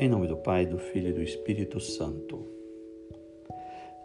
Em 0.00 0.08
nome 0.08 0.28
do 0.28 0.36
Pai, 0.36 0.64
do 0.64 0.78
Filho 0.78 1.08
e 1.08 1.12
do 1.12 1.20
Espírito 1.20 1.80
Santo. 1.80 2.46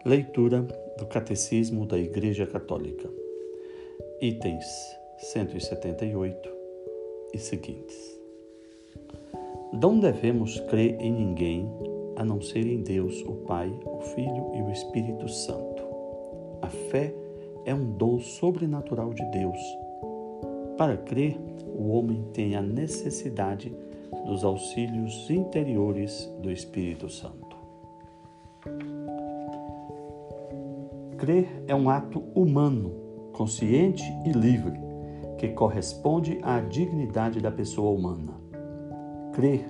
Leitura 0.04 0.66
do 0.98 1.06
Catecismo 1.06 1.86
da 1.86 1.96
Igreja 1.96 2.44
Católica. 2.48 3.08
Itens 4.20 4.66
178 5.18 6.48
e 7.32 7.38
seguintes. 7.38 8.20
Não 9.72 10.00
devemos 10.00 10.58
crer 10.62 11.00
em 11.00 11.12
ninguém 11.12 11.70
a 12.16 12.24
não 12.24 12.40
ser 12.40 12.66
em 12.66 12.82
Deus, 12.82 13.22
o 13.22 13.34
Pai, 13.46 13.72
o 13.84 14.00
Filho 14.00 14.50
e 14.56 14.62
o 14.62 14.72
Espírito 14.72 15.28
Santo. 15.28 15.84
A 16.60 16.68
fé 16.90 17.14
é 17.64 17.72
um 17.72 17.92
dom 17.92 18.18
sobrenatural 18.18 19.14
de 19.14 19.24
Deus. 19.30 19.60
Para 20.76 20.96
crer, 20.96 21.38
o 21.68 21.90
homem 21.90 22.24
tem 22.32 22.56
a 22.56 22.62
necessidade 22.62 23.70
de 23.70 23.83
dos 24.24 24.44
auxílios 24.44 25.28
interiores 25.30 26.30
do 26.40 26.50
Espírito 26.50 27.08
Santo. 27.08 27.56
Crer 31.18 31.64
é 31.66 31.74
um 31.74 31.88
ato 31.88 32.20
humano, 32.34 32.92
consciente 33.32 34.04
e 34.26 34.32
livre, 34.32 34.78
que 35.38 35.48
corresponde 35.48 36.38
à 36.42 36.60
dignidade 36.60 37.40
da 37.40 37.50
pessoa 37.50 37.90
humana. 37.90 38.34
Crer 39.32 39.64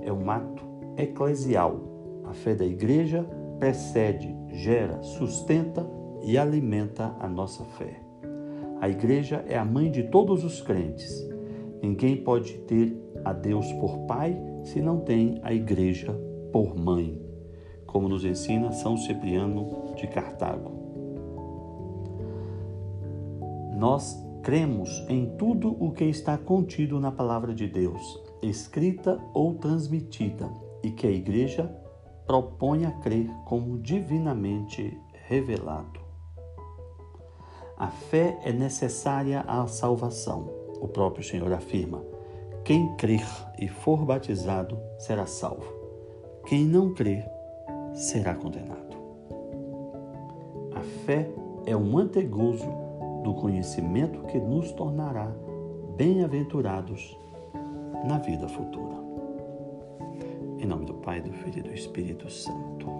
é 0.00 0.12
um 0.12 0.30
ato 0.30 0.64
eclesial. 0.96 1.80
A 2.24 2.34
fé 2.34 2.54
da 2.54 2.64
Igreja 2.64 3.24
precede, 3.58 4.34
gera, 4.52 5.02
sustenta 5.02 5.88
e 6.22 6.36
alimenta 6.36 7.14
a 7.18 7.28
nossa 7.28 7.64
fé. 7.64 8.00
A 8.80 8.88
Igreja 8.88 9.44
é 9.48 9.56
a 9.56 9.64
mãe 9.64 9.90
de 9.90 10.04
todos 10.04 10.44
os 10.44 10.60
crentes. 10.60 11.10
Ninguém 11.82 12.16
pode 12.16 12.58
ter 12.60 12.96
a 13.28 13.32
Deus 13.32 13.70
por 13.74 13.98
pai 14.06 14.40
se 14.64 14.80
não 14.80 15.00
tem 15.00 15.38
a 15.42 15.52
igreja 15.52 16.18
por 16.50 16.74
mãe, 16.74 17.20
como 17.86 18.08
nos 18.08 18.24
ensina 18.24 18.72
São 18.72 18.96
Cipriano 18.96 19.92
de 19.94 20.06
Cartago. 20.06 20.72
Nós 23.76 24.16
cremos 24.42 25.04
em 25.10 25.36
tudo 25.36 25.76
o 25.78 25.92
que 25.92 26.04
está 26.04 26.38
contido 26.38 26.98
na 26.98 27.12
palavra 27.12 27.54
de 27.54 27.66
Deus, 27.66 28.00
escrita 28.42 29.20
ou 29.34 29.54
transmitida, 29.54 30.50
e 30.82 30.90
que 30.90 31.06
a 31.06 31.10
igreja 31.10 31.70
propõe 32.26 32.86
a 32.86 32.92
crer 32.92 33.28
como 33.44 33.78
divinamente 33.78 34.98
revelado. 35.26 36.00
A 37.76 37.88
fé 37.88 38.38
é 38.42 38.52
necessária 38.52 39.40
à 39.42 39.66
salvação. 39.66 40.48
O 40.80 40.88
próprio 40.88 41.22
Senhor 41.22 41.52
afirma: 41.52 42.02
quem 42.68 42.86
crer 42.96 43.26
e 43.58 43.66
for 43.66 44.04
batizado 44.04 44.78
será 44.98 45.24
salvo. 45.24 45.72
Quem 46.44 46.66
não 46.66 46.92
crer 46.92 47.26
será 47.94 48.34
condenado. 48.34 48.94
A 50.74 50.80
fé 51.06 51.30
é 51.64 51.74
um 51.74 51.96
antegozo 51.96 52.68
do 53.24 53.32
conhecimento 53.32 54.20
que 54.26 54.38
nos 54.38 54.70
tornará 54.72 55.32
bem-aventurados 55.96 57.16
na 58.06 58.18
vida 58.18 58.46
futura. 58.46 58.96
Em 60.58 60.66
nome 60.66 60.84
do 60.84 60.92
Pai, 60.92 61.22
do 61.22 61.32
Filho 61.32 61.60
e 61.60 61.62
do 61.62 61.72
Espírito 61.72 62.30
Santo. 62.30 62.97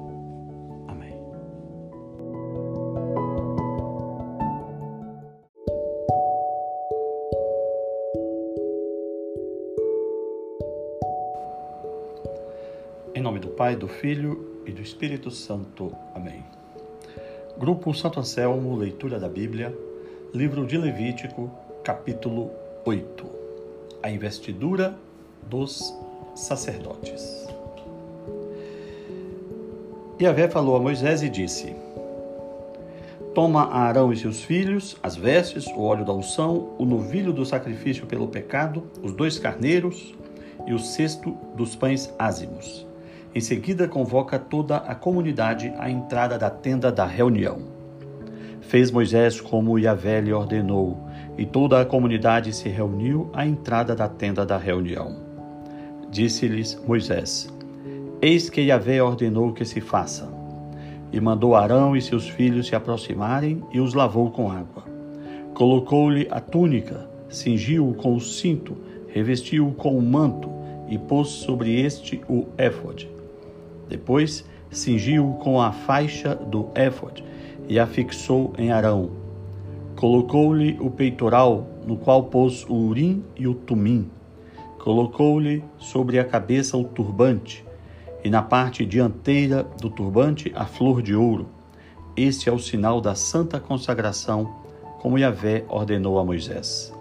Pai, 13.69 13.77
do 13.77 13.87
Filho 13.87 14.63
e 14.65 14.73
do 14.73 14.81
Espírito 14.81 15.31
Santo. 15.31 15.95
Amém. 16.15 16.43
Grupo 17.59 17.93
Santo 17.93 18.19
Anselmo, 18.19 18.75
leitura 18.75 19.21
da 19.21 19.29
Bíblia, 19.29 19.77
livro 20.33 20.65
de 20.65 20.79
Levítico, 20.79 21.51
capítulo 21.85 22.51
8. 22.87 23.27
A 24.03 24.11
investidura 24.11 24.97
dos 25.43 25.95
sacerdotes. 26.35 27.47
E 30.19 30.27
Avé 30.27 30.49
falou 30.49 30.75
a 30.75 30.81
Moisés 30.81 31.23
e 31.23 31.29
disse: 31.29 31.77
Toma 33.35 33.65
a 33.65 33.81
Arão 33.81 34.11
e 34.11 34.17
seus 34.17 34.43
filhos, 34.43 34.97
as 35.03 35.15
vestes, 35.15 35.67
o 35.67 35.83
óleo 35.83 36.07
da 36.07 36.15
unção, 36.15 36.75
o 36.79 36.87
novilho 36.87 37.35
do 37.35 37.45
sacrifício 37.45 38.07
pelo 38.07 38.29
pecado, 38.29 38.85
os 39.03 39.13
dois 39.13 39.39
carneiros 39.39 40.15
e 40.67 40.73
o 40.73 40.79
cesto 40.79 41.37
dos 41.55 41.77
pães 41.77 42.11
ázimos 42.19 42.88
em 43.35 43.41
seguida, 43.41 43.87
convoca 43.87 44.39
toda 44.39 44.79
a 44.79 44.95
comunidade 44.95 45.73
à 45.79 45.91
entrada 45.91 46.39
da 46.39 46.49
tenda 46.49 46.91
da 46.91 47.05
reunião. 47.05 47.59
Fez 48.63 48.91
Moisés 48.91 49.41
como 49.41 49.79
Yahvé 49.79 50.21
lhe 50.21 50.33
ordenou, 50.33 50.99
e 51.37 51.45
toda 51.45 51.81
a 51.81 51.85
comunidade 51.85 52.53
se 52.53 52.69
reuniu 52.69 53.31
à 53.33 53.47
entrada 53.47 53.95
da 53.95 54.09
tenda 54.09 54.45
da 54.45 54.57
reunião. 54.57 55.17
Disse-lhes 56.11 56.81
Moisés: 56.87 57.49
Eis 58.21 58.49
que 58.49 58.63
Yahvé 58.63 59.03
ordenou 59.03 59.53
que 59.53 59.65
se 59.65 59.81
faça. 59.81 60.29
E 61.13 61.21
mandou 61.21 61.55
Arão 61.55 61.97
e 61.97 62.03
seus 62.03 62.29
filhos 62.29 62.67
se 62.67 62.75
aproximarem 62.75 63.63
e 63.73 63.81
os 63.81 63.95
lavou 63.95 64.31
com 64.31 64.51
água. 64.51 64.85
Colocou-lhe 65.55 66.27
a 66.31 66.41
túnica, 66.41 67.09
cingiu-o 67.29 67.95
com 67.95 68.15
o 68.15 68.21
cinto, 68.21 68.77
revestiu-o 69.09 69.73
com 69.73 69.97
o 69.97 70.03
manto 70.03 70.51
e 70.89 70.99
pôs 70.99 71.29
sobre 71.29 71.81
este 71.81 72.21
o 72.29 72.47
éfode. 72.57 73.18
Depois 73.89 74.45
cingiu-o 74.71 75.35
com 75.35 75.61
a 75.61 75.73
faixa 75.73 76.35
do 76.35 76.69
éfode 76.75 77.25
e 77.69 77.79
a 77.79 77.87
fixou 77.87 78.53
em 78.59 78.71
Arão. 78.71 79.11
Colocou-lhe 79.97 80.77
o 80.81 80.91
peitoral, 80.91 81.67
no 81.87 81.97
qual 81.97 82.25
pôs 82.25 82.65
o 82.69 82.75
urim 82.75 83.25
e 83.37 83.47
o 83.47 83.55
tumim. 83.55 84.11
Colocou-lhe 84.79 85.65
sobre 85.77 86.19
a 86.19 86.25
cabeça 86.25 86.77
o 86.77 86.85
turbante, 86.85 87.65
e 88.23 88.31
na 88.31 88.43
parte 88.43 88.85
dianteira 88.85 89.65
do 89.81 89.91
turbante 89.91 90.53
a 90.55 90.67
flor 90.67 91.03
de 91.03 91.15
ouro. 91.15 91.49
Este 92.17 92.49
é 92.49 92.53
o 92.53 92.59
sinal 92.59 93.01
da 93.01 93.15
santa 93.15 93.59
consagração, 93.59 94.55
como 95.01 95.19
Yahvé 95.19 95.65
ordenou 95.69 96.19
a 96.19 96.25
Moisés. 96.25 96.93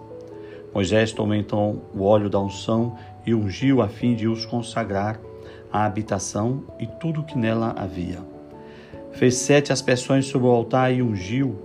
Moisés 0.72 1.12
tomou 1.12 1.34
então 1.34 1.82
o 1.94 2.04
óleo 2.04 2.28
da 2.28 2.38
unção 2.38 2.96
e 3.26 3.34
ungiu 3.34 3.80
a 3.82 3.88
fim 3.88 4.14
de 4.14 4.28
os 4.28 4.44
consagrar 4.46 5.20
a 5.72 5.84
habitação 5.84 6.64
e 6.78 6.86
tudo 6.86 7.20
o 7.20 7.24
que 7.24 7.36
nela 7.36 7.74
havia. 7.76 8.18
Fez 9.12 9.36
sete 9.36 9.72
aspersões 9.72 10.26
sobre 10.26 10.46
o 10.46 10.50
altar 10.50 10.92
e 10.92 11.02
ungiu, 11.02 11.56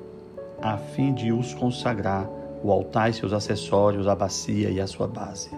a 0.61 0.77
fim 0.77 1.13
de 1.13 1.31
os 1.31 1.53
consagrar, 1.53 2.27
o 2.63 2.71
altar 2.71 3.09
e 3.09 3.13
seus 3.13 3.33
acessórios, 3.33 4.07
a 4.07 4.15
bacia 4.15 4.69
e 4.69 4.79
a 4.79 4.87
sua 4.87 5.07
base. 5.07 5.51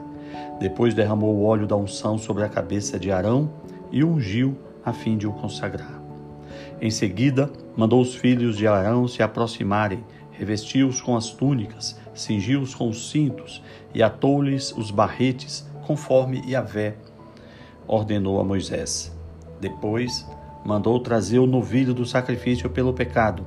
Depois 0.60 0.94
derramou 0.94 1.36
o 1.36 1.46
óleo 1.46 1.68
da 1.68 1.76
unção 1.76 2.18
sobre 2.18 2.44
a 2.44 2.50
cabeça 2.50 3.00
de 3.00 3.12
Arão 3.12 3.50
e 3.92 4.04
ungiu, 4.04 4.58
a 4.84 4.92
fim 4.92 5.18
de 5.18 5.28
o 5.28 5.34
consagrar. 5.34 6.02
Em 6.82 6.92
seguida, 6.92 7.50
mandou 7.76 8.02
os 8.02 8.16
filhos 8.16 8.58
de 8.58 8.68
Arão 8.68 9.08
se 9.08 9.24
aproximarem, 9.24 10.04
revestiu-os 10.32 11.02
com 11.02 11.16
as 11.16 11.30
túnicas, 11.30 12.00
cingiu-os 12.14 12.76
com 12.76 12.90
os 12.90 13.10
cintos 13.10 13.64
e 13.94 14.04
atou-lhes 14.04 14.72
os 14.72 14.92
barretes, 14.92 15.66
conforme 15.86 16.44
Yahvé 16.48 16.96
ordenou 17.88 18.40
a 18.40 18.44
Moisés. 18.44 19.16
Depois, 19.60 20.28
mandou 20.66 21.00
trazer 21.00 21.40
o 21.40 21.48
novilho 21.48 21.94
do 21.94 22.06
sacrifício 22.06 22.70
pelo 22.70 22.94
pecado. 22.94 23.46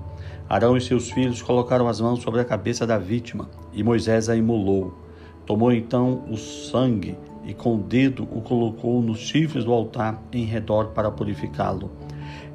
Arão 0.49 0.77
e 0.77 0.81
seus 0.81 1.11
filhos 1.11 1.43
colocaram 1.43 1.89
as 1.89 2.01
mãos 2.01 2.23
sobre 2.23 2.41
a 2.41 2.45
cabeça 2.45 2.87
da 2.87 2.97
vítima 2.97 3.51
e 3.73 3.83
Moisés 3.83 4.29
a 4.29 4.37
imolou. 4.37 4.95
Tomou 5.45 5.73
então 5.73 6.25
o 6.31 6.37
sangue 6.37 7.17
e 7.45 7.55
com 7.55 7.77
o 7.77 7.83
dedo 7.83 8.29
o 8.31 8.41
colocou 8.41 9.03
nos 9.03 9.19
chifres 9.19 9.65
do 9.65 9.73
altar 9.73 10.23
em 10.33 10.45
redor 10.45 10.89
para 10.89 11.11
purificá-lo. 11.11 11.91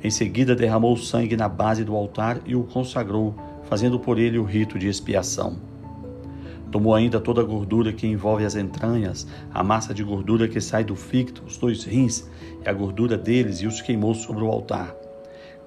Em 0.04 0.10
seguida, 0.10 0.56
derramou 0.56 0.94
o 0.94 0.98
sangue 0.98 1.36
na 1.36 1.50
base 1.50 1.84
do 1.84 1.96
altar 1.96 2.40
e 2.46 2.56
o 2.56 2.64
consagrou, 2.64 3.34
fazendo 3.64 4.00
por 4.00 4.20
ele 4.20 4.38
o 4.38 4.44
rito 4.44 4.78
de 4.78 4.88
expiação. 4.88 5.73
Tomou 6.74 6.96
ainda 6.96 7.20
toda 7.20 7.40
a 7.40 7.44
gordura 7.44 7.94
que 7.94 8.08
envolve 8.08 8.44
as 8.44 8.56
entranhas, 8.56 9.28
a 9.54 9.64
massa 9.64 9.94
de 9.94 10.04
gordura 10.04 10.48
que 10.48 10.60
sai 10.60 10.84
do 10.84 10.96
ficto, 10.96 11.44
os 11.46 11.56
dois 11.56 11.84
rins 11.84 12.28
e 12.66 12.68
a 12.68 12.74
gordura 12.74 13.16
deles, 13.16 13.62
e 13.62 13.68
os 13.68 13.80
queimou 13.80 14.16
sobre 14.16 14.44
o 14.44 14.48
altar. 14.48 14.92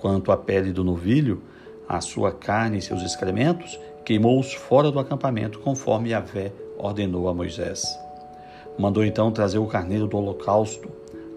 Quanto 0.00 0.32
à 0.32 0.37
pele 0.37 0.73
do 0.73 0.82
novilho, 0.82 1.41
a 1.88 2.00
sua 2.00 2.32
carne 2.32 2.79
e 2.79 2.82
seus 2.82 3.05
excrementos, 3.05 3.79
queimou-os 4.05 4.53
fora 4.53 4.91
do 4.91 4.99
acampamento, 4.99 5.61
conforme 5.61 6.11
Yahvé 6.11 6.53
ordenou 6.76 7.29
a 7.29 7.35
Moisés. 7.35 7.87
Mandou 8.76 9.05
então 9.05 9.31
trazer 9.31 9.58
o 9.58 9.67
carneiro 9.67 10.08
do 10.08 10.17
holocausto. 10.17 10.91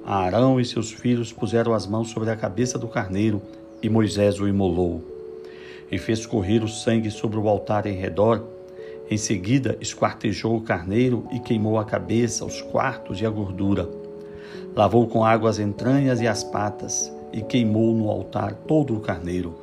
Arão 0.04 0.60
e 0.60 0.66
seus 0.66 0.92
filhos 0.92 1.32
puseram 1.32 1.76
as 1.76 1.86
mãos 1.86 2.10
sobre 2.10 2.32
a 2.32 2.36
cabeça 2.36 2.80
do 2.80 2.88
carneiro, 2.88 3.40
e 3.84 3.88
Moisés 3.88 4.40
o 4.40 4.48
imolou. 4.48 5.04
E 5.92 6.00
fez 6.00 6.26
correr 6.26 6.64
o 6.64 6.68
sangue 6.68 7.12
sobre 7.12 7.38
o 7.38 7.48
altar 7.48 7.86
em 7.86 7.94
redor, 7.94 8.58
em 9.10 9.18
seguida, 9.18 9.76
esquartejou 9.82 10.56
o 10.56 10.62
carneiro 10.62 11.26
e 11.32 11.40
queimou 11.40 11.80
a 11.80 11.86
cabeça, 11.86 12.46
os 12.46 12.62
quartos 12.62 13.20
e 13.20 13.26
a 13.26 13.30
gordura. 13.30 13.90
Lavou 14.76 15.08
com 15.08 15.26
água 15.26 15.50
as 15.50 15.58
entranhas 15.58 16.22
e 16.22 16.28
as 16.28 16.44
patas 16.44 17.12
e 17.34 17.42
queimou 17.42 17.96
no 17.96 18.08
altar 18.08 18.54
todo 18.54 18.96
o 18.96 19.00
carneiro. 19.00 19.56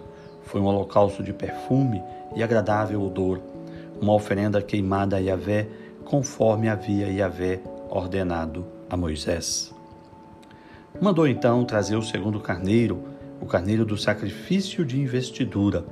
Foi 0.43 0.61
um 0.61 0.65
holocausto 0.65 1.23
de 1.23 1.33
perfume 1.33 2.03
e 2.35 2.43
agradável 2.43 3.01
odor, 3.01 3.41
uma 4.01 4.15
oferenda 4.15 4.61
queimada 4.61 5.17
a 5.17 5.21
Yahvé, 5.21 5.69
conforme 6.05 6.69
havia 6.69 7.09
Yahvé 7.09 7.61
ordenado 7.89 8.67
a 8.91 8.97
Moisés. 8.97 9.73
Mandou 11.01 11.29
então 11.29 11.65
trazer 11.65 11.95
o 11.95 12.03
segundo 12.03 12.41
carneiro, 12.41 13.01
o 13.41 13.47
carneiro 13.47 13.85
do 13.85 13.97
sacrifício 13.97 14.85
de 14.85 15.01
investidura. 15.01 15.85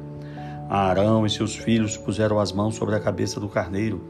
Arão 0.69 1.27
e 1.27 1.31
seus 1.31 1.55
filhos 1.55 1.97
puseram 1.97 2.39
as 2.39 2.53
mãos 2.53 2.75
sobre 2.75 2.95
a 2.95 3.01
cabeça 3.01 3.39
do 3.39 3.49
carneiro, 3.49 4.03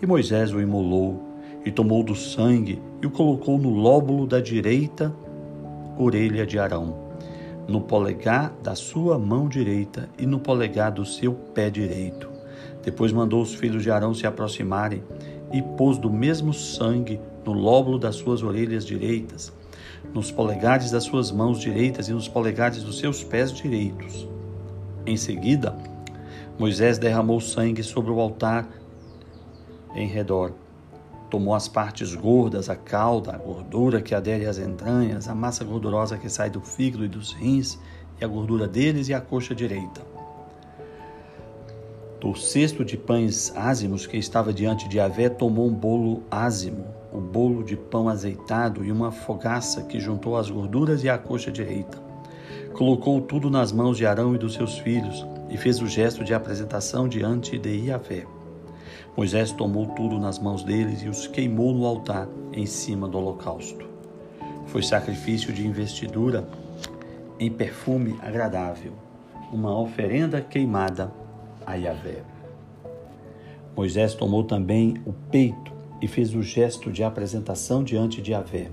e 0.00 0.06
Moisés 0.06 0.52
o 0.52 0.60
imolou, 0.60 1.22
e 1.64 1.70
tomou 1.72 2.02
do 2.04 2.14
sangue 2.14 2.80
e 3.02 3.06
o 3.06 3.10
colocou 3.10 3.58
no 3.58 3.70
lóbulo 3.70 4.26
da 4.26 4.40
direita 4.40 5.12
orelha 5.98 6.46
de 6.46 6.58
Arão, 6.58 6.94
no 7.66 7.80
polegar 7.80 8.52
da 8.62 8.76
sua 8.76 9.18
mão 9.18 9.48
direita 9.48 10.08
e 10.16 10.26
no 10.26 10.38
polegar 10.38 10.92
do 10.92 11.04
seu 11.04 11.32
pé 11.32 11.68
direito. 11.68 12.28
Depois 12.84 13.12
mandou 13.12 13.42
os 13.42 13.54
filhos 13.54 13.82
de 13.82 13.90
Arão 13.90 14.14
se 14.14 14.26
aproximarem 14.26 15.02
e 15.52 15.60
pôs 15.60 15.98
do 15.98 16.08
mesmo 16.08 16.54
sangue 16.54 17.20
no 17.44 17.52
lóbulo 17.52 17.98
das 17.98 18.14
suas 18.16 18.42
orelhas 18.42 18.84
direitas, 18.84 19.52
nos 20.14 20.30
polegares 20.30 20.92
das 20.92 21.02
suas 21.02 21.32
mãos 21.32 21.58
direitas 21.58 22.08
e 22.08 22.12
nos 22.12 22.28
polegares 22.28 22.82
dos 22.84 22.98
seus 22.98 23.24
pés 23.24 23.52
direitos. 23.52 24.28
Em 25.04 25.16
seguida, 25.16 25.76
Moisés 26.58 26.96
derramou 26.96 27.38
sangue 27.38 27.82
sobre 27.82 28.10
o 28.10 28.18
altar 28.18 28.66
em 29.94 30.06
redor. 30.06 30.52
Tomou 31.28 31.54
as 31.54 31.68
partes 31.68 32.14
gordas, 32.14 32.70
a 32.70 32.76
cauda, 32.76 33.34
a 33.34 33.38
gordura 33.38 34.00
que 34.00 34.14
adere 34.14 34.46
às 34.46 34.58
entranhas, 34.58 35.28
a 35.28 35.34
massa 35.34 35.64
gordurosa 35.64 36.16
que 36.16 36.30
sai 36.30 36.48
do 36.48 36.62
fígado 36.62 37.04
e 37.04 37.08
dos 37.08 37.32
rins, 37.32 37.78
e 38.18 38.24
a 38.24 38.28
gordura 38.28 38.66
deles 38.66 39.08
e 39.08 39.14
a 39.14 39.20
coxa 39.20 39.54
direita. 39.54 40.00
Do 42.18 42.34
cesto 42.34 42.82
de 42.82 42.96
pães 42.96 43.54
ázimos 43.54 44.06
que 44.06 44.16
estava 44.16 44.50
diante 44.50 44.88
de 44.88 44.98
Avé, 44.98 45.28
tomou 45.28 45.68
um 45.68 45.74
bolo 45.74 46.22
ázimo, 46.30 46.86
o 47.12 47.20
bolo 47.20 47.62
de 47.62 47.76
pão 47.76 48.08
azeitado 48.08 48.82
e 48.82 48.90
uma 48.90 49.12
fogaça 49.12 49.82
que 49.82 50.00
juntou 50.00 50.38
as 50.38 50.48
gorduras 50.48 51.04
e 51.04 51.10
a 51.10 51.18
coxa 51.18 51.52
direita. 51.52 51.98
Colocou 52.72 53.20
tudo 53.20 53.50
nas 53.50 53.72
mãos 53.72 53.98
de 53.98 54.06
Arão 54.06 54.34
e 54.34 54.38
dos 54.38 54.54
seus 54.54 54.78
filhos 54.78 55.26
e 55.48 55.56
fez 55.56 55.80
o 55.80 55.86
gesto 55.86 56.24
de 56.24 56.34
apresentação 56.34 57.08
diante 57.08 57.58
de 57.58 57.70
Iavé. 57.70 58.26
Moisés 59.16 59.50
tomou 59.52 59.86
tudo 59.86 60.18
nas 60.18 60.38
mãos 60.38 60.62
deles 60.62 61.02
e 61.02 61.08
os 61.08 61.26
queimou 61.26 61.72
no 61.72 61.86
altar 61.86 62.28
em 62.52 62.66
cima 62.66 63.08
do 63.08 63.18
holocausto. 63.18 63.86
Foi 64.66 64.82
sacrifício 64.82 65.52
de 65.52 65.66
investidura 65.66 66.46
em 67.38 67.50
perfume 67.50 68.18
agradável, 68.22 68.92
uma 69.52 69.78
oferenda 69.78 70.40
queimada 70.40 71.12
a 71.64 71.74
Yahvé. 71.74 72.22
Moisés 73.76 74.14
tomou 74.14 74.44
também 74.44 75.00
o 75.06 75.12
peito 75.12 75.72
e 76.00 76.08
fez 76.08 76.34
o 76.34 76.42
gesto 76.42 76.90
de 76.90 77.02
apresentação 77.02 77.82
diante 77.82 78.20
de 78.20 78.32
Yahvé. 78.32 78.70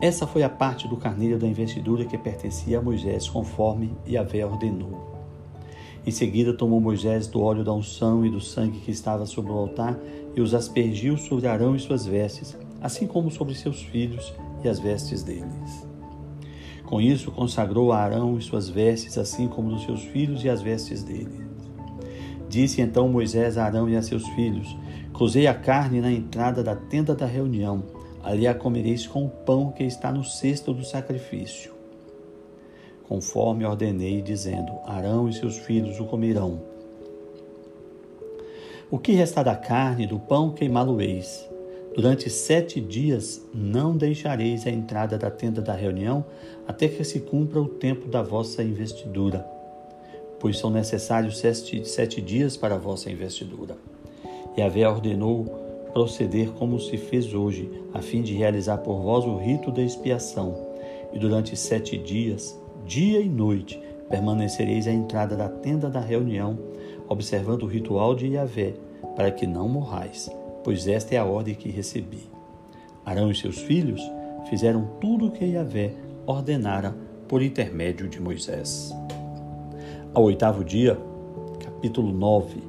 Essa 0.00 0.26
foi 0.26 0.42
a 0.42 0.48
parte 0.48 0.88
do 0.88 0.96
carneiro 0.96 1.38
da 1.38 1.46
investidura 1.46 2.04
que 2.04 2.18
pertencia 2.18 2.78
a 2.78 2.82
Moisés, 2.82 3.28
conforme 3.28 3.96
Yahvé 4.06 4.44
ordenou. 4.44 5.13
Em 6.06 6.10
seguida, 6.10 6.52
tomou 6.52 6.80
Moisés 6.80 7.26
do 7.26 7.40
óleo 7.40 7.64
da 7.64 7.72
unção 7.72 8.26
e 8.26 8.30
do 8.30 8.40
sangue 8.40 8.80
que 8.80 8.90
estava 8.90 9.24
sobre 9.24 9.50
o 9.52 9.56
altar 9.56 9.98
e 10.36 10.40
os 10.40 10.52
aspergiu 10.52 11.16
sobre 11.16 11.46
Arão 11.46 11.74
e 11.74 11.80
suas 11.80 12.04
vestes, 12.04 12.54
assim 12.82 13.06
como 13.06 13.30
sobre 13.30 13.54
seus 13.54 13.82
filhos 13.82 14.34
e 14.62 14.68
as 14.68 14.78
vestes 14.78 15.22
deles. 15.22 15.88
Com 16.84 17.00
isso, 17.00 17.32
consagrou 17.32 17.90
a 17.90 17.98
Arão 17.98 18.36
e 18.36 18.42
suas 18.42 18.68
vestes, 18.68 19.16
assim 19.16 19.48
como 19.48 19.70
dos 19.70 19.84
seus 19.84 20.02
filhos 20.02 20.44
e 20.44 20.50
as 20.50 20.60
vestes 20.60 21.02
deles. 21.02 21.42
Disse 22.50 22.82
então 22.82 23.08
Moisés 23.08 23.56
a 23.56 23.64
Arão 23.64 23.88
e 23.88 23.96
a 23.96 24.02
seus 24.02 24.28
filhos: 24.28 24.76
Cozei 25.14 25.46
a 25.46 25.54
carne 25.54 26.02
na 26.02 26.12
entrada 26.12 26.62
da 26.62 26.76
tenda 26.76 27.14
da 27.14 27.24
reunião, 27.24 27.82
ali 28.22 28.46
a 28.46 28.54
comereis 28.54 29.06
com 29.06 29.24
o 29.24 29.30
pão 29.30 29.72
que 29.72 29.82
está 29.82 30.12
no 30.12 30.22
cesto 30.22 30.74
do 30.74 30.84
sacrifício 30.84 31.73
conforme 33.08 33.64
ordenei, 33.64 34.22
dizendo: 34.22 34.72
Arão 34.84 35.28
e 35.28 35.32
seus 35.32 35.58
filhos 35.58 36.00
o 36.00 36.04
comerão. 36.04 36.60
O 38.90 38.98
que 38.98 39.12
restar 39.12 39.44
da 39.44 39.56
carne 39.56 40.06
do 40.06 40.18
pão 40.18 40.50
queimá-lo-eis. 40.50 41.48
Durante 41.94 42.28
sete 42.28 42.80
dias 42.80 43.40
não 43.54 43.96
deixareis 43.96 44.66
a 44.66 44.70
entrada 44.70 45.16
da 45.16 45.30
tenda 45.30 45.62
da 45.62 45.72
reunião 45.72 46.24
até 46.66 46.88
que 46.88 47.04
se 47.04 47.20
cumpra 47.20 47.60
o 47.60 47.68
tempo 47.68 48.08
da 48.08 48.20
vossa 48.20 48.64
investidura, 48.64 49.46
pois 50.40 50.58
são 50.58 50.70
necessários 50.70 51.38
sete, 51.38 51.88
sete 51.88 52.20
dias 52.20 52.56
para 52.56 52.74
a 52.74 52.78
vossa 52.78 53.10
investidura. 53.10 53.76
E 54.56 54.62
Avé 54.62 54.88
ordenou 54.88 55.44
proceder 55.92 56.50
como 56.50 56.80
se 56.80 56.96
fez 56.96 57.32
hoje, 57.32 57.70
a 57.94 58.02
fim 58.02 58.20
de 58.20 58.34
realizar 58.34 58.78
por 58.78 59.00
vós 59.00 59.24
o 59.24 59.36
rito 59.36 59.70
da 59.70 59.80
expiação. 59.80 60.56
E 61.12 61.18
durante 61.18 61.56
sete 61.56 61.96
dias 61.96 62.58
dia 62.86 63.20
e 63.20 63.28
noite 63.28 63.80
permanecereis 64.08 64.86
à 64.86 64.92
entrada 64.92 65.36
da 65.36 65.48
tenda 65.48 65.88
da 65.88 66.00
reunião, 66.00 66.58
observando 67.08 67.62
o 67.62 67.68
ritual 67.68 68.14
de 68.14 68.28
Yahvé, 68.28 68.74
para 69.16 69.30
que 69.30 69.46
não 69.46 69.68
morrais, 69.68 70.30
pois 70.62 70.86
esta 70.86 71.14
é 71.14 71.18
a 71.18 71.24
ordem 71.24 71.54
que 71.54 71.70
recebi. 71.70 72.28
Arão 73.04 73.30
e 73.30 73.34
seus 73.34 73.58
filhos 73.58 74.00
fizeram 74.48 74.88
tudo 75.00 75.26
o 75.26 75.30
que 75.30 75.44
Yahvé 75.44 75.94
ordenara 76.26 76.94
por 77.28 77.42
intermédio 77.42 78.08
de 78.08 78.20
Moisés. 78.20 78.94
Ao 80.12 80.22
oitavo 80.22 80.64
dia, 80.64 80.98
capítulo 81.62 82.12
9, 82.12 82.62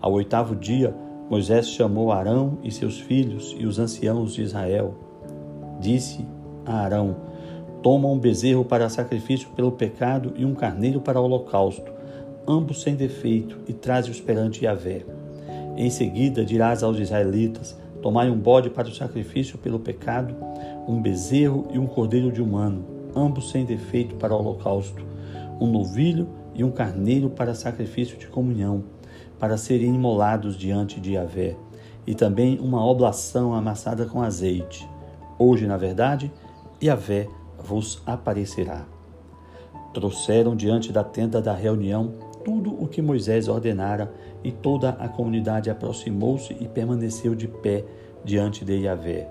ao 0.00 0.12
oitavo 0.12 0.54
dia, 0.54 0.94
Moisés 1.30 1.68
chamou 1.68 2.10
Arão 2.10 2.58
e 2.62 2.70
seus 2.70 2.98
filhos 2.98 3.54
e 3.58 3.64
os 3.64 3.78
anciãos 3.78 4.34
de 4.34 4.42
Israel. 4.42 4.94
Disse 5.78 6.26
a 6.66 6.80
Arão: 6.80 7.16
Toma 7.82 8.08
um 8.08 8.18
bezerro 8.18 8.64
para 8.64 8.90
sacrifício 8.90 9.48
pelo 9.50 9.72
pecado 9.72 10.34
e 10.36 10.44
um 10.44 10.54
carneiro 10.54 11.00
para 11.00 11.20
holocausto, 11.20 11.90
ambos 12.46 12.82
sem 12.82 12.94
defeito, 12.94 13.56
e 13.66 13.72
traze-os 13.72 14.20
perante 14.20 14.64
Yahvé. 14.64 15.04
Em 15.76 15.88
seguida 15.88 16.44
dirás 16.44 16.82
aos 16.82 16.98
israelitas: 16.98 17.74
Tomai 18.02 18.30
um 18.30 18.36
bode 18.36 18.68
para 18.68 18.88
o 18.88 18.94
sacrifício 18.94 19.56
pelo 19.56 19.78
pecado, 19.78 20.36
um 20.86 21.00
bezerro 21.00 21.68
e 21.72 21.78
um 21.78 21.86
cordeiro 21.86 22.30
de 22.30 22.42
um 22.42 22.56
ano, 22.56 22.84
ambos 23.16 23.50
sem 23.50 23.64
defeito 23.64 24.14
para 24.16 24.34
o 24.34 24.38
holocausto, 24.38 25.02
um 25.58 25.66
novilho 25.66 26.28
e 26.54 26.62
um 26.62 26.70
carneiro 26.70 27.30
para 27.30 27.54
sacrifício 27.54 28.18
de 28.18 28.26
comunhão, 28.26 28.84
para 29.38 29.56
serem 29.56 29.94
imolados 29.94 30.54
diante 30.54 31.00
de 31.00 31.14
Yahvé, 31.14 31.56
e 32.06 32.14
também 32.14 32.58
uma 32.58 32.84
oblação 32.84 33.54
amassada 33.54 34.04
com 34.04 34.20
azeite. 34.20 34.86
Hoje, 35.38 35.66
na 35.66 35.78
verdade, 35.78 36.30
Yahvé 36.82 37.26
vos 37.62 38.02
aparecerá. 38.06 38.86
Trouxeram 39.92 40.54
diante 40.54 40.92
da 40.92 41.02
tenda 41.02 41.40
da 41.42 41.52
reunião 41.52 42.14
tudo 42.44 42.72
o 42.82 42.86
que 42.86 43.02
Moisés 43.02 43.48
ordenara, 43.48 44.12
e 44.42 44.50
toda 44.50 44.90
a 44.90 45.08
comunidade 45.08 45.68
aproximou-se 45.70 46.56
e 46.58 46.66
permaneceu 46.66 47.34
de 47.34 47.46
pé 47.46 47.84
diante 48.24 48.64
de 48.64 48.74
Yahvé. 48.78 49.28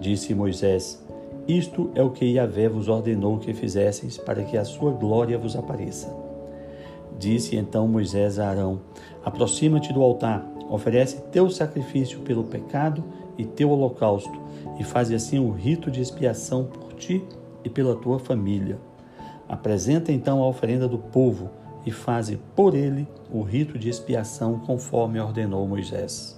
Disse 0.00 0.34
Moisés: 0.34 1.02
Isto 1.46 1.90
é 1.94 2.02
o 2.02 2.10
que 2.10 2.24
Yahvé 2.24 2.68
vos 2.68 2.88
ordenou 2.88 3.38
que 3.38 3.54
fizesseis, 3.54 4.18
para 4.18 4.42
que 4.42 4.56
a 4.56 4.64
sua 4.64 4.90
glória 4.90 5.38
vos 5.38 5.54
apareça. 5.54 6.12
Disse 7.18 7.56
então 7.56 7.86
Moisés 7.86 8.38
a 8.38 8.48
Arão: 8.48 8.80
Aproxima-te 9.24 9.92
do 9.92 10.02
altar, 10.02 10.44
oferece 10.68 11.20
teu 11.30 11.48
sacrifício 11.48 12.20
pelo 12.20 12.44
pecado 12.44 13.04
e 13.38 13.44
teu 13.44 13.70
holocausto, 13.70 14.38
e 14.78 14.84
faze 14.84 15.14
assim 15.14 15.38
o 15.38 15.52
rito 15.52 15.90
de 15.90 16.00
expiação 16.00 16.64
por 16.64 16.85
ti 16.96 17.24
e 17.62 17.70
pela 17.70 17.94
tua 17.94 18.18
família. 18.18 18.78
Apresenta 19.48 20.10
então 20.10 20.42
a 20.42 20.48
oferenda 20.48 20.88
do 20.88 20.98
povo 20.98 21.50
e 21.84 21.92
faze 21.92 22.36
por 22.56 22.74
ele 22.74 23.06
o 23.30 23.42
rito 23.42 23.78
de 23.78 23.88
expiação 23.88 24.58
conforme 24.58 25.20
ordenou 25.20 25.66
Moisés. 25.68 26.36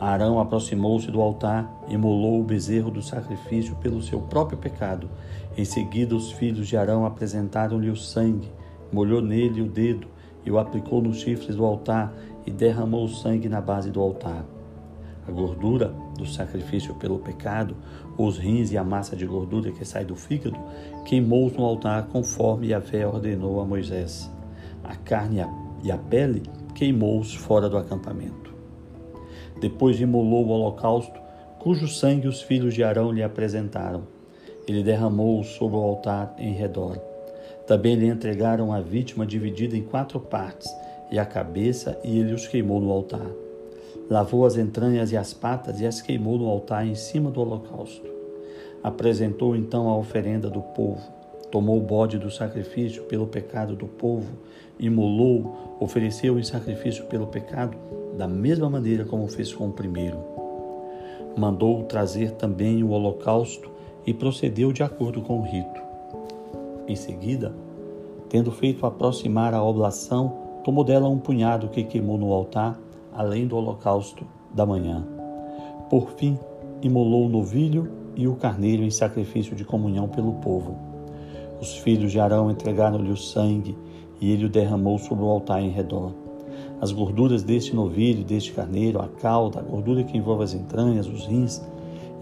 Arão 0.00 0.40
aproximou-se 0.40 1.10
do 1.10 1.20
altar 1.20 1.70
e 1.86 1.94
molou 1.94 2.40
o 2.40 2.44
bezerro 2.44 2.90
do 2.90 3.02
sacrifício 3.02 3.76
pelo 3.76 4.00
seu 4.00 4.18
próprio 4.18 4.56
pecado. 4.56 5.10
Em 5.58 5.64
seguida, 5.64 6.16
os 6.16 6.32
filhos 6.32 6.66
de 6.66 6.74
Arão 6.74 7.04
apresentaram-lhe 7.04 7.90
o 7.90 7.96
sangue, 7.96 8.50
molhou 8.90 9.20
nele 9.20 9.60
o 9.60 9.68
dedo 9.68 10.08
e 10.42 10.50
o 10.50 10.58
aplicou 10.58 11.02
nos 11.02 11.18
chifres 11.18 11.54
do 11.54 11.66
altar 11.66 12.14
e 12.46 12.50
derramou 12.50 13.04
o 13.04 13.08
sangue 13.08 13.46
na 13.46 13.60
base 13.60 13.90
do 13.90 14.00
altar. 14.00 14.42
A 15.28 15.30
gordura 15.30 15.94
do 16.20 16.26
sacrifício 16.26 16.94
pelo 16.94 17.18
pecado, 17.18 17.74
os 18.16 18.38
rins 18.38 18.70
e 18.70 18.78
a 18.78 18.84
massa 18.84 19.16
de 19.16 19.26
gordura 19.26 19.72
que 19.72 19.84
sai 19.84 20.04
do 20.04 20.14
fígado, 20.14 20.58
queimou 21.04 21.50
no 21.50 21.64
altar 21.64 22.06
conforme 22.08 22.72
a 22.72 22.80
fé 22.80 23.06
ordenou 23.06 23.60
a 23.60 23.64
Moisés. 23.64 24.30
A 24.84 24.94
carne 24.94 25.44
e 25.82 25.90
a 25.90 25.96
pele 25.96 26.42
queimou-os 26.74 27.34
fora 27.34 27.68
do 27.68 27.76
acampamento. 27.76 28.52
Depois 29.60 30.00
imolou 30.00 30.46
o 30.46 30.50
holocausto, 30.50 31.20
cujo 31.58 31.88
sangue 31.88 32.28
os 32.28 32.42
filhos 32.42 32.74
de 32.74 32.84
Arão 32.84 33.12
lhe 33.12 33.22
apresentaram. 33.22 34.04
Ele 34.66 34.82
derramou-o 34.82 35.44
sobre 35.44 35.76
o 35.76 35.80
altar 35.80 36.34
em 36.38 36.52
redor. 36.52 36.98
Também 37.66 37.94
lhe 37.94 38.06
entregaram 38.06 38.72
a 38.72 38.80
vítima 38.80 39.26
dividida 39.26 39.76
em 39.76 39.82
quatro 39.82 40.20
partes, 40.20 40.68
e 41.10 41.18
a 41.18 41.24
cabeça, 41.24 41.98
e 42.04 42.18
ele 42.18 42.32
os 42.32 42.46
queimou 42.46 42.80
no 42.80 42.90
altar. 42.90 43.26
Lavou 44.10 44.44
as 44.44 44.56
entranhas 44.56 45.12
e 45.12 45.16
as 45.16 45.32
patas 45.32 45.80
e 45.80 45.86
as 45.86 46.02
queimou 46.02 46.36
no 46.36 46.48
altar 46.48 46.84
em 46.84 46.96
cima 46.96 47.30
do 47.30 47.40
holocausto. 47.40 48.10
Apresentou 48.82 49.54
então 49.54 49.88
a 49.88 49.96
oferenda 49.96 50.50
do 50.50 50.60
povo. 50.60 51.00
Tomou 51.48 51.78
o 51.78 51.80
bode 51.80 52.18
do 52.18 52.28
sacrifício 52.28 53.04
pelo 53.04 53.28
pecado 53.28 53.76
do 53.76 53.86
povo, 53.86 54.26
imolou, 54.80 55.76
ofereceu 55.78 56.40
em 56.40 56.42
sacrifício 56.42 57.04
pelo 57.04 57.28
pecado, 57.28 57.76
da 58.18 58.26
mesma 58.26 58.68
maneira 58.68 59.04
como 59.04 59.28
fez 59.28 59.52
com 59.54 59.68
o 59.68 59.72
primeiro. 59.72 60.18
Mandou 61.36 61.84
trazer 61.84 62.32
também 62.32 62.82
o 62.82 62.90
holocausto 62.90 63.70
e 64.04 64.12
procedeu 64.12 64.72
de 64.72 64.82
acordo 64.82 65.22
com 65.22 65.38
o 65.38 65.42
rito. 65.42 65.80
Em 66.88 66.96
seguida, 66.96 67.54
tendo 68.28 68.50
feito 68.50 68.84
aproximar 68.84 69.54
a 69.54 69.62
oblação, 69.62 70.36
tomou 70.64 70.82
dela 70.82 71.08
um 71.08 71.18
punhado 71.18 71.68
que 71.68 71.84
queimou 71.84 72.18
no 72.18 72.32
altar, 72.32 72.76
além 73.14 73.46
do 73.46 73.56
holocausto 73.56 74.26
da 74.54 74.64
manhã. 74.64 75.06
Por 75.88 76.10
fim, 76.12 76.38
imolou 76.82 77.26
o 77.26 77.28
novilho 77.28 77.90
e 78.16 78.26
o 78.26 78.36
carneiro 78.36 78.82
em 78.82 78.90
sacrifício 78.90 79.54
de 79.54 79.64
comunhão 79.64 80.08
pelo 80.08 80.34
povo. 80.34 80.76
Os 81.60 81.76
filhos 81.76 82.12
de 82.12 82.20
Arão 82.20 82.50
entregaram-lhe 82.50 83.10
o 83.10 83.16
sangue 83.16 83.76
e 84.20 84.30
ele 84.30 84.46
o 84.46 84.48
derramou 84.48 84.98
sobre 84.98 85.24
o 85.24 85.28
altar 85.28 85.62
em 85.62 85.70
redor. 85.70 86.12
As 86.80 86.92
gorduras 86.92 87.42
deste 87.42 87.74
novilho, 87.74 88.24
deste 88.24 88.52
carneiro, 88.52 89.00
a 89.00 89.08
cauda, 89.08 89.60
a 89.60 89.62
gordura 89.62 90.02
que 90.02 90.16
envolve 90.16 90.44
as 90.44 90.54
entranhas, 90.54 91.06
os 91.06 91.26
rins 91.26 91.62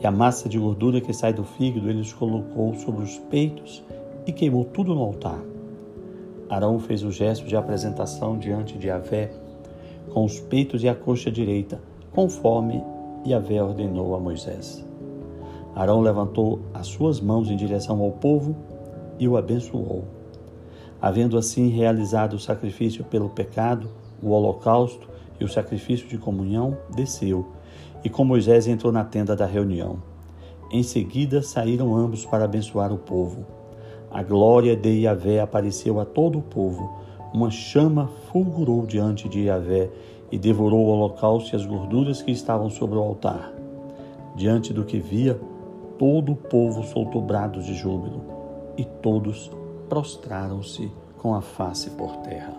e 0.00 0.06
a 0.06 0.10
massa 0.10 0.48
de 0.48 0.58
gordura 0.58 1.00
que 1.00 1.12
sai 1.12 1.32
do 1.32 1.44
fígado, 1.44 1.88
ele 1.88 2.00
os 2.00 2.12
colocou 2.12 2.74
sobre 2.74 3.04
os 3.04 3.18
peitos 3.18 3.82
e 4.26 4.32
queimou 4.32 4.64
tudo 4.64 4.94
no 4.94 5.02
altar. 5.02 5.40
Arão 6.48 6.78
fez 6.78 7.02
o 7.02 7.12
gesto 7.12 7.46
de 7.46 7.56
apresentação 7.56 8.38
diante 8.38 8.78
de 8.78 8.90
Avé, 8.90 9.30
com 10.12 10.24
os 10.24 10.40
peitos 10.40 10.82
e 10.82 10.88
a 10.88 10.94
coxa 10.94 11.30
direita, 11.30 11.80
conforme 12.12 12.82
Yahvé 13.26 13.62
ordenou 13.62 14.14
a 14.14 14.20
Moisés. 14.20 14.84
Arão 15.74 16.00
levantou 16.00 16.60
as 16.74 16.86
suas 16.88 17.20
mãos 17.20 17.50
em 17.50 17.56
direção 17.56 18.00
ao 18.00 18.10
povo 18.10 18.56
e 19.18 19.28
o 19.28 19.36
abençoou. 19.36 20.04
Havendo 21.00 21.38
assim 21.38 21.68
realizado 21.68 22.34
o 22.34 22.38
sacrifício 22.38 23.04
pelo 23.04 23.28
pecado, 23.28 23.88
o 24.22 24.30
holocausto 24.30 25.08
e 25.38 25.44
o 25.44 25.48
sacrifício 25.48 26.08
de 26.08 26.18
comunhão, 26.18 26.76
desceu, 26.94 27.46
e 28.02 28.08
com 28.08 28.24
Moisés 28.24 28.66
entrou 28.66 28.92
na 28.92 29.04
tenda 29.04 29.36
da 29.36 29.46
reunião. 29.46 30.02
Em 30.70 30.82
seguida 30.82 31.42
saíram 31.42 31.96
ambos 31.96 32.26
para 32.26 32.44
abençoar 32.44 32.92
o 32.92 32.98
povo. 32.98 33.46
A 34.10 34.22
glória 34.22 34.74
de 34.74 35.02
Yahvé 35.02 35.40
apareceu 35.40 36.00
a 36.00 36.04
todo 36.04 36.38
o 36.38 36.42
povo. 36.42 36.90
Uma 37.32 37.50
chama 37.50 38.08
fulgurou 38.30 38.86
diante 38.86 39.28
de 39.28 39.44
Yahvé 39.44 39.90
e 40.30 40.38
devorou 40.38 40.86
o 40.86 40.88
holocausto 40.88 41.54
e 41.54 41.56
as 41.56 41.66
gorduras 41.66 42.22
que 42.22 42.30
estavam 42.30 42.70
sobre 42.70 42.98
o 42.98 43.02
altar. 43.02 43.52
Diante 44.34 44.72
do 44.72 44.84
que 44.84 44.98
via, 44.98 45.38
todo 45.98 46.32
o 46.32 46.36
povo 46.36 46.82
soltou 46.84 47.20
brados 47.20 47.66
de 47.66 47.74
júbilo 47.74 48.22
e 48.76 48.84
todos 48.84 49.50
prostraram-se 49.88 50.90
com 51.18 51.34
a 51.34 51.40
face 51.40 51.90
por 51.90 52.16
terra. 52.18 52.54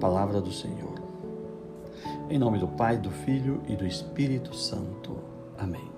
Palavra 0.00 0.40
do 0.40 0.50
Senhor. 0.50 0.94
Em 2.28 2.38
nome 2.38 2.58
do 2.58 2.66
Pai, 2.66 2.96
do 2.96 3.10
Filho 3.10 3.60
e 3.68 3.76
do 3.76 3.86
Espírito 3.86 4.56
Santo. 4.56 5.16
Amém. 5.58 5.91